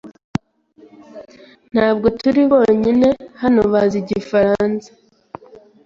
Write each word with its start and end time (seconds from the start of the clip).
Ntabwo 1.73 2.07
turi 2.19 2.41
bonyine 2.51 3.09
hano 3.41 3.61
bazi 3.71 3.95
igifaransa 4.03 4.89